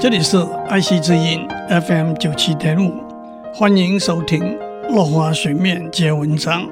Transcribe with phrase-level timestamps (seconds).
[0.00, 3.04] 这里是爱惜之音 FM 九七点五，
[3.52, 4.40] 欢迎收听
[4.88, 6.62] 《落花水面接文章》，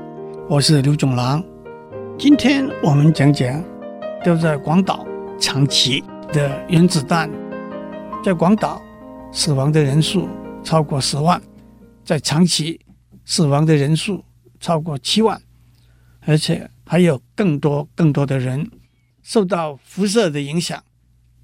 [0.49, 1.45] 我是刘总郎。
[2.19, 3.63] 今天我们讲讲
[4.25, 5.07] 掉在广岛
[5.39, 6.03] 长崎
[6.33, 7.31] 的原子弹，
[8.25, 8.81] 在广岛
[9.31, 10.27] 死亡的人数
[10.65, 11.39] 超过十万，
[12.03, 12.81] 在长崎
[13.27, 14.25] 死亡的人数
[14.59, 15.39] 超过七万，
[16.21, 18.71] 而且还有更多更多的人
[19.23, 20.83] 受到辐射的影响，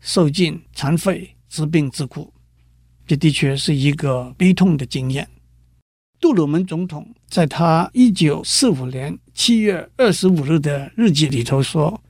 [0.01, 1.32] 受尽残废。
[1.55, 2.34] 治病之苦，
[3.06, 5.24] 这的确是一个悲痛的经验。
[6.19, 12.02] 杜鲁门总统在他一九四五年七月二十五日的日记里头说：“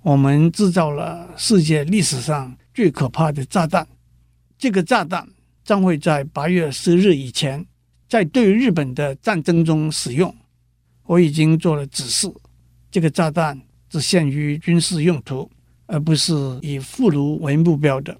[0.00, 3.86] 我们制造了世界历史上最可怕的炸弹，
[4.56, 5.28] 这个炸弹
[5.62, 7.62] 将会在八月十日以前
[8.08, 10.34] 在对日本的战争中使用。
[11.04, 12.32] 我已经做了指示，
[12.90, 15.50] 这个炸弹只限于军事用途，
[15.84, 18.16] 而不是以俘虏为目标的。”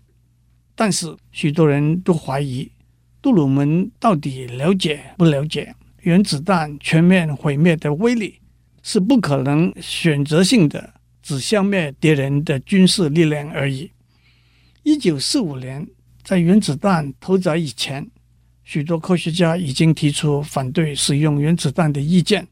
[0.82, 2.68] 但是许多人都怀疑
[3.22, 8.40] 杜鲁门到底了解不了解原子弹全面毁灭的威力，
[8.82, 13.92] 是不可能选择性的只消灭敌人的军事力量而已。
[14.82, 15.86] 一九四五年，
[16.24, 18.04] 在原子弹投掷以前，
[18.64, 22.44] 许多科学家已经提出反对使用原子弹的意见。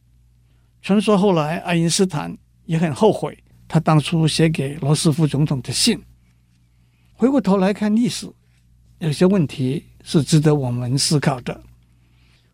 [0.81, 3.37] 传说后来爱因斯坦也很后悔
[3.67, 6.01] 他当初写给罗斯福总统的信。
[7.21, 8.27] 回过头来看历史，
[8.99, 11.61] 有些问题是值得我们思考的。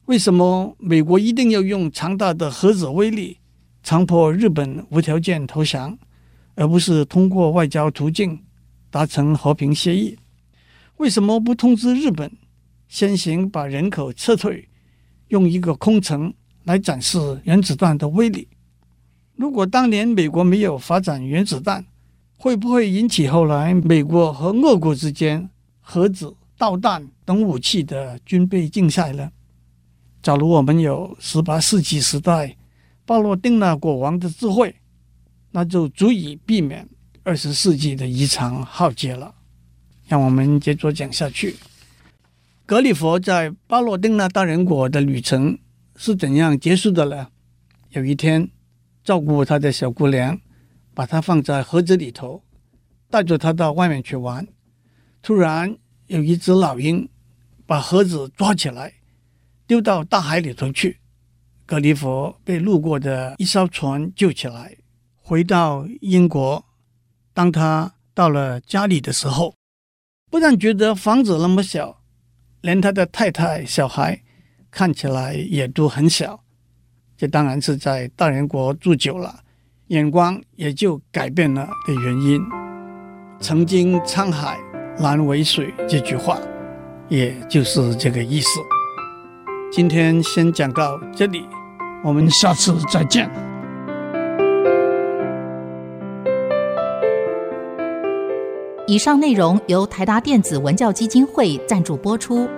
[0.07, 3.39] 为什么美国一定要用强大的核子威力
[3.85, 5.97] 强迫日本无条件投降，
[6.57, 8.43] 而不是通过外交途径
[8.91, 10.19] 达成和平协议？
[10.97, 12.29] 为什么不通知日本
[12.89, 14.69] 先行把人口撤退，
[15.29, 18.49] 用一个空城来展示原子弹的威力？
[19.37, 21.87] 如果当年美国没有发展原子弹，
[22.37, 25.49] 会不会引起后来美国和俄国之间
[25.81, 29.31] 核子、导弹等武器的军备竞赛呢？
[30.23, 32.57] 假如我们有十八世纪时代
[33.05, 34.75] 巴罗丁纳国王的智慧，
[35.53, 36.89] 那就足以避免
[37.23, 39.35] 二十世纪的一场浩劫了。
[40.07, 41.57] 让我们接着讲下去。
[42.65, 45.59] 格里佛在巴罗丁纳大人国的旅程
[45.97, 47.29] 是怎样结束的呢？
[47.91, 48.51] 有一天，
[49.03, 50.39] 照顾他的小姑娘。
[50.97, 52.43] 把它放在盒子里头，
[53.11, 54.49] 带着它到外面去玩。
[55.21, 55.77] 突然
[56.07, 57.07] 有一只老鹰
[57.67, 58.95] 把盒子抓起来，
[59.67, 61.01] 丢到大海里头去。
[61.67, 64.75] 格里佛被路过的一艘船救起来，
[65.17, 66.65] 回到英国。
[67.35, 69.55] 当他到了家里的时候，
[70.31, 72.01] 不但觉得房子那么小，
[72.63, 74.23] 连他的太太、小孩
[74.71, 76.43] 看起来也都很小。
[77.19, 79.43] 这当然是在大人国住久了。
[79.89, 82.43] 眼光也就改变了的原因。
[83.39, 84.59] 曾经沧海
[84.99, 86.39] 难为水这句话，
[87.09, 88.59] 也就是这个意思。
[89.71, 91.47] 今天先讲到这里，
[92.03, 93.31] 我们下次再见。
[98.89, 102.49] 以上内容由台达电子文教基金会赞助播出。